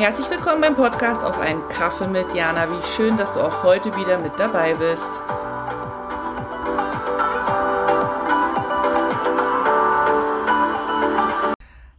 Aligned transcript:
Herzlich 0.00 0.30
willkommen 0.30 0.62
beim 0.62 0.76
Podcast 0.76 1.22
auf 1.22 1.38
einen 1.38 1.60
Kaffee 1.68 2.06
mit 2.06 2.34
Jana. 2.34 2.66
Wie 2.70 2.82
schön, 2.96 3.18
dass 3.18 3.30
du 3.34 3.40
auch 3.40 3.62
heute 3.62 3.94
wieder 3.96 4.16
mit 4.16 4.32
dabei 4.38 4.72
bist. 4.72 5.10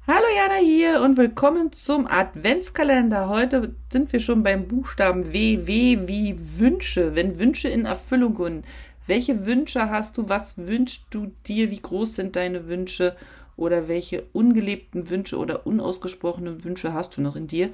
Hallo 0.07 0.25
Jana 0.35 0.55
hier 0.63 1.01
und 1.03 1.15
willkommen 1.15 1.73
zum 1.73 2.07
Adventskalender. 2.07 3.29
Heute 3.29 3.75
sind 3.93 4.11
wir 4.11 4.19
schon 4.19 4.41
beim 4.41 4.67
Buchstaben 4.67 5.31
W, 5.31 5.67
W 5.67 6.07
wie 6.07 6.39
Wünsche, 6.57 7.13
wenn 7.13 7.37
Wünsche 7.37 7.67
in 7.67 7.85
Erfüllung 7.85 8.35
gehen. 8.35 8.63
Welche 9.05 9.45
Wünsche 9.45 9.91
hast 9.91 10.17
du? 10.17 10.27
Was 10.27 10.57
wünschst 10.57 11.05
du 11.11 11.31
dir? 11.45 11.69
Wie 11.69 11.81
groß 11.83 12.15
sind 12.15 12.35
deine 12.35 12.67
Wünsche? 12.67 13.15
Oder 13.61 13.87
welche 13.87 14.23
ungelebten 14.33 15.09
Wünsche 15.11 15.37
oder 15.37 15.67
unausgesprochenen 15.67 16.63
Wünsche 16.63 16.93
hast 16.93 17.15
du 17.15 17.21
noch 17.21 17.35
in 17.35 17.47
dir? 17.47 17.69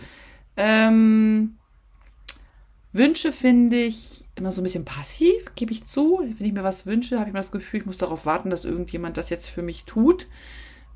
Ähm, 0.57 1.55
Wünsche 2.91 3.31
finde 3.31 3.77
ich 3.77 4.25
immer 4.35 4.51
so 4.51 4.61
ein 4.61 4.65
bisschen 4.65 4.85
passiv, 4.85 5.53
gebe 5.55 5.71
ich 5.71 5.85
zu. 5.85 6.19
Wenn 6.37 6.45
ich 6.45 6.53
mir 6.53 6.63
was 6.63 6.85
wünsche, 6.85 7.17
habe 7.19 7.29
ich 7.29 7.33
mir 7.33 7.39
das 7.39 7.53
Gefühl, 7.53 7.79
ich 7.79 7.85
muss 7.85 7.97
darauf 7.97 8.25
warten, 8.25 8.49
dass 8.49 8.65
irgendjemand 8.65 9.15
das 9.15 9.29
jetzt 9.29 9.49
für 9.49 9.61
mich 9.61 9.85
tut. 9.85 10.27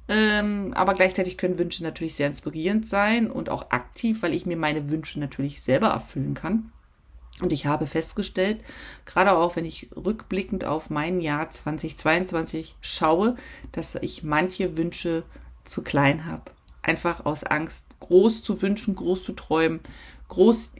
Ähm, 0.10 0.74
aber 0.74 0.94
gleichzeitig 0.94 1.38
können 1.38 1.58
Wünsche 1.58 1.84
natürlich 1.84 2.16
sehr 2.16 2.28
inspirierend 2.28 2.86
sein 2.86 3.32
und 3.32 3.50
auch 3.50 3.72
aktiv, 3.72 4.22
weil 4.24 4.34
ich 4.34 4.46
mir 4.46 4.58
meine 4.58 4.90
Wünsche 4.90 5.22
natürlich 5.22 5.62
selber 5.62 5.88
erfüllen 5.88 6.34
kann. 6.34 6.72
Und 7.42 7.52
ich 7.52 7.66
habe 7.66 7.88
festgestellt, 7.88 8.62
gerade 9.06 9.36
auch 9.36 9.56
wenn 9.56 9.66
ich 9.66 9.90
rückblickend 9.96 10.64
auf 10.64 10.90
mein 10.90 11.20
Jahr 11.20 11.50
2022 11.50 12.76
schaue, 12.82 13.36
dass 13.72 13.96
ich 13.96 14.24
manche 14.24 14.78
Wünsche 14.78 15.24
zu 15.64 15.84
klein 15.84 16.26
habe. 16.26 16.52
Einfach 16.84 17.26
aus 17.26 17.44
Angst, 17.44 17.84
groß 18.00 18.44
zu 18.44 18.62
wünschen, 18.62 18.96
groß 18.96 19.24
zu 19.24 19.34
träumen, 19.34 19.80
groß 20.28 20.72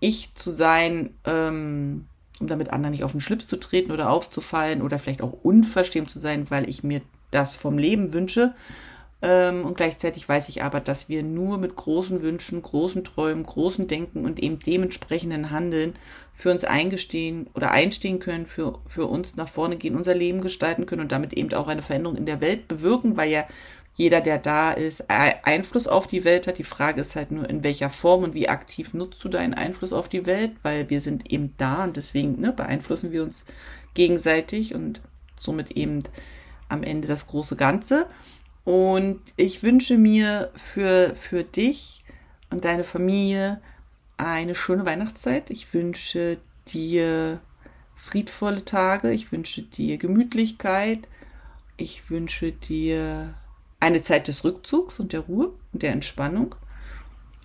ich 0.00 0.34
zu 0.34 0.50
sein, 0.50 1.14
ähm, 1.24 2.06
um 2.38 2.46
damit 2.46 2.70
anderen 2.70 2.92
nicht 2.92 3.04
auf 3.04 3.12
den 3.12 3.20
Schlips 3.20 3.46
zu 3.46 3.58
treten 3.58 3.92
oder 3.92 4.10
aufzufallen 4.10 4.82
oder 4.82 4.98
vielleicht 4.98 5.22
auch 5.22 5.32
unverschämt 5.42 6.10
zu 6.10 6.18
sein, 6.18 6.50
weil 6.50 6.68
ich 6.68 6.82
mir 6.82 7.02
das 7.30 7.56
vom 7.56 7.78
Leben 7.78 8.12
wünsche 8.12 8.54
ähm, 9.22 9.64
und 9.64 9.76
gleichzeitig 9.76 10.28
weiß 10.28 10.48
ich 10.48 10.62
aber, 10.62 10.80
dass 10.80 11.08
wir 11.08 11.22
nur 11.22 11.58
mit 11.58 11.76
großen 11.76 12.22
Wünschen, 12.22 12.62
großen 12.62 13.04
Träumen, 13.04 13.44
großen 13.44 13.86
Denken 13.86 14.24
und 14.24 14.40
eben 14.40 14.60
dementsprechenden 14.60 15.50
Handeln 15.50 15.94
für 16.32 16.50
uns 16.50 16.64
eingestehen 16.64 17.48
oder 17.54 17.70
einstehen 17.70 18.18
können, 18.18 18.46
für, 18.46 18.78
für 18.86 19.06
uns 19.06 19.36
nach 19.36 19.48
vorne 19.48 19.76
gehen, 19.76 19.96
unser 19.96 20.14
Leben 20.14 20.40
gestalten 20.40 20.86
können 20.86 21.02
und 21.02 21.12
damit 21.12 21.34
eben 21.34 21.52
auch 21.52 21.68
eine 21.68 21.82
Veränderung 21.82 22.16
in 22.16 22.26
der 22.26 22.40
Welt 22.40 22.66
bewirken, 22.66 23.16
weil 23.16 23.30
ja 23.30 23.44
jeder, 23.94 24.22
der 24.22 24.38
da 24.38 24.72
ist, 24.72 25.10
Einfluss 25.10 25.86
auf 25.86 26.06
die 26.06 26.24
Welt 26.24 26.46
hat. 26.46 26.56
Die 26.56 26.64
Frage 26.64 27.02
ist 27.02 27.16
halt 27.16 27.32
nur, 27.32 27.50
in 27.50 27.64
welcher 27.64 27.90
Form 27.90 28.22
und 28.22 28.34
wie 28.34 28.48
aktiv 28.48 28.94
nutzt 28.94 29.22
du 29.22 29.28
deinen 29.28 29.52
Einfluss 29.52 29.92
auf 29.92 30.08
die 30.08 30.24
Welt, 30.24 30.52
weil 30.62 30.88
wir 30.88 31.02
sind 31.02 31.30
eben 31.30 31.54
da 31.58 31.84
und 31.84 31.98
deswegen 31.98 32.40
ne, 32.40 32.52
beeinflussen 32.52 33.12
wir 33.12 33.22
uns 33.22 33.44
gegenseitig 33.92 34.74
und 34.74 35.02
somit 35.38 35.72
eben 35.72 36.02
am 36.70 36.82
Ende 36.82 37.08
das 37.08 37.26
große 37.26 37.56
Ganze. 37.56 38.06
Und 38.64 39.20
ich 39.36 39.62
wünsche 39.62 39.96
mir 39.96 40.50
für, 40.54 41.14
für 41.14 41.44
dich 41.44 42.04
und 42.50 42.64
deine 42.64 42.84
Familie 42.84 43.60
eine 44.16 44.54
schöne 44.54 44.84
Weihnachtszeit. 44.84 45.50
Ich 45.50 45.72
wünsche 45.72 46.38
dir 46.68 47.40
friedvolle 47.96 48.64
Tage. 48.64 49.12
Ich 49.12 49.32
wünsche 49.32 49.62
dir 49.62 49.98
Gemütlichkeit. 49.98 51.08
Ich 51.76 52.10
wünsche 52.10 52.52
dir 52.52 53.34
eine 53.80 54.02
Zeit 54.02 54.28
des 54.28 54.44
Rückzugs 54.44 55.00
und 55.00 55.12
der 55.12 55.20
Ruhe 55.20 55.52
und 55.72 55.82
der 55.82 55.92
Entspannung. 55.92 56.54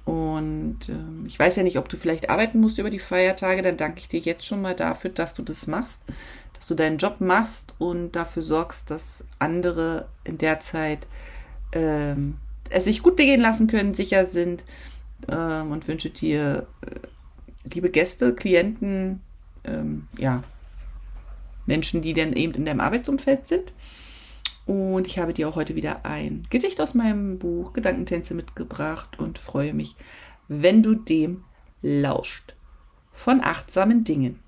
Und 0.03 0.89
ähm, 0.89 1.23
ich 1.25 1.39
weiß 1.39 1.55
ja 1.55 1.63
nicht, 1.63 1.79
ob 1.79 1.89
du 1.89 1.97
vielleicht 1.97 2.29
arbeiten 2.29 2.59
musst 2.59 2.77
über 2.77 2.91
die 2.91 2.99
Feiertage, 2.99 3.63
dann 3.63 3.77
danke 3.77 3.99
ich 3.99 4.07
dir 4.07 4.19
jetzt 4.19 4.45
schon 4.45 4.61
mal 4.61 4.75
dafür, 4.75 5.09
dass 5.09 5.33
du 5.33 5.41
das 5.41 5.65
machst, 5.65 6.03
dass 6.55 6.67
du 6.67 6.75
deinen 6.75 6.97
Job 6.97 7.19
machst 7.19 7.73
und 7.77 8.13
dafür 8.13 8.43
sorgst, 8.43 8.91
dass 8.91 9.25
andere 9.39 10.07
in 10.23 10.37
der 10.37 10.59
Zeit 10.59 11.07
ähm, 11.71 12.37
es 12.69 12.85
sich 12.85 13.03
gut 13.03 13.17
gehen 13.17 13.41
lassen 13.41 13.67
können, 13.67 13.93
sicher 13.93 14.25
sind 14.25 14.63
ähm, 15.29 15.71
und 15.71 15.87
wünsche 15.87 16.09
dir, 16.09 16.67
äh, 16.81 17.69
liebe 17.73 17.89
Gäste, 17.89 18.33
Klienten, 18.33 19.21
ähm, 19.63 20.07
ja, 20.17 20.43
Menschen, 21.65 22.01
die 22.01 22.13
dann 22.13 22.33
eben 22.33 22.53
in 22.53 22.65
deinem 22.65 22.79
Arbeitsumfeld 22.79 23.47
sind, 23.47 23.73
und 24.65 25.05
ich 25.05 25.19
habe 25.19 25.33
dir 25.33 25.47
auch 25.47 25.55
heute 25.55 25.75
wieder 25.75 26.05
ein 26.05 26.43
Gedicht 26.49 26.81
aus 26.81 26.95
meinem 26.95 27.37
Buch 27.37 27.73
Gedankentänze 27.73 28.33
mitgebracht 28.33 29.19
und 29.19 29.37
freue 29.37 29.73
mich, 29.73 29.95
wenn 30.47 30.81
du 30.81 30.95
dem 30.95 31.43
lauscht. 31.81 32.55
Von 33.11 33.41
achtsamen 33.41 34.03
Dingen. 34.03 34.39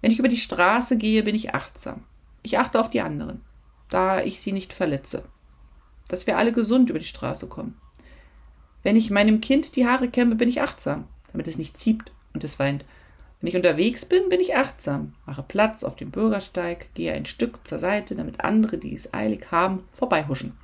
Wenn 0.00 0.10
ich 0.10 0.18
über 0.18 0.28
die 0.28 0.36
Straße 0.36 0.96
gehe, 0.96 1.22
bin 1.22 1.34
ich 1.34 1.54
achtsam. 1.54 2.04
Ich 2.42 2.58
achte 2.58 2.80
auf 2.80 2.90
die 2.90 3.00
anderen, 3.00 3.42
da 3.88 4.22
ich 4.22 4.40
sie 4.40 4.52
nicht 4.52 4.72
verletze. 4.72 5.24
Dass 6.08 6.26
wir 6.26 6.38
alle 6.38 6.52
gesund 6.52 6.90
über 6.90 6.98
die 6.98 7.04
Straße 7.04 7.46
kommen. 7.46 7.78
Wenn 8.82 8.96
ich 8.96 9.10
meinem 9.10 9.40
Kind 9.40 9.76
die 9.76 9.86
Haare 9.86 10.08
kämme, 10.08 10.36
bin 10.36 10.48
ich 10.48 10.62
achtsam, 10.62 11.06
damit 11.32 11.48
es 11.48 11.58
nicht 11.58 11.76
zieht 11.76 12.12
und 12.32 12.44
es 12.44 12.58
weint. 12.58 12.84
Wenn 13.40 13.48
ich 13.48 13.56
unterwegs 13.56 14.04
bin, 14.04 14.28
bin 14.28 14.40
ich 14.40 14.56
achtsam, 14.56 15.14
mache 15.26 15.42
Platz 15.42 15.82
auf 15.82 15.96
dem 15.96 16.10
Bürgersteig, 16.10 16.92
gehe 16.94 17.12
ein 17.12 17.26
Stück 17.26 17.66
zur 17.66 17.78
Seite, 17.78 18.14
damit 18.14 18.44
andere, 18.44 18.78
die 18.78 18.94
es 18.94 19.14
eilig 19.14 19.50
haben, 19.50 19.84
vorbeihuschen. 19.92 20.58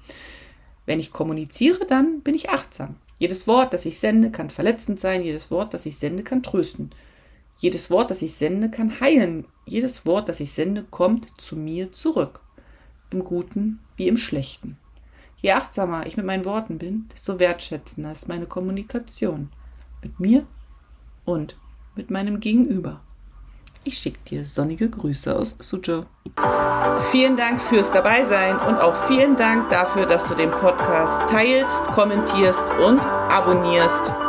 Wenn 0.85 1.01
ich 1.01 1.11
kommuniziere, 1.11 1.87
dann 1.87 2.21
bin 2.21 2.35
ich 2.35 2.51
achtsam. 2.51 2.97
Jedes 3.19 3.47
Wort, 3.47 3.73
das 3.73 3.87
ich 3.87 3.99
sende, 3.99 4.31
kann 4.31 4.51
verletzend 4.51 5.01
sein, 5.01 5.23
jedes 5.23 5.51
Wort, 5.51 5.73
das 5.73 5.87
ich 5.87 5.97
sende, 5.97 6.23
kann 6.23 6.43
trösten. 6.43 6.91
Jedes 7.59 7.91
Wort, 7.91 8.11
das 8.11 8.23
ich 8.23 8.35
sende, 8.35 8.71
kann 8.71 9.01
heilen. 9.01 9.47
Jedes 9.65 10.05
Wort, 10.05 10.29
das 10.29 10.41
ich 10.41 10.53
sende, 10.53 10.85
kommt 10.85 11.41
zu 11.41 11.57
mir 11.57 11.93
zurück. 11.93 12.41
Im 13.11 13.25
Guten 13.25 13.81
wie 13.97 14.09
im 14.09 14.17
Schlechten. 14.17 14.77
Je 15.41 15.53
achtsamer 15.53 16.07
ich 16.07 16.17
mit 16.17 16.27
meinen 16.27 16.45
Worten 16.45 16.79
bin, 16.79 17.09
desto 17.13 17.39
wertschätzender 17.39 18.13
ist 18.13 18.29
meine 18.29 18.47
Kommunikation. 18.47 19.51
Mit 20.03 20.21
mir 20.21 20.47
und 21.25 21.57
mit 21.95 22.11
meinem 22.11 22.41
Gegenüber. 22.41 23.01
Ich 23.85 23.99
schicke 23.99 24.19
dir 24.29 24.45
sonnige 24.45 24.91
Grüße 24.91 25.35
aus 25.35 25.57
Suzhou. 25.61 26.07
Vielen 27.13 27.37
Dank 27.37 27.63
fürs 27.63 27.91
Dabeisein 27.93 28.59
und 28.59 28.81
auch 28.81 29.07
vielen 29.07 29.37
Dank 29.37 29.71
dafür, 29.71 30.07
dass 30.07 30.27
du 30.27 30.35
den 30.35 30.51
Podcast 30.51 31.31
teilst, 31.31 31.85
kommentierst 31.95 32.65
und 32.85 32.99
abonnierst. 33.01 34.26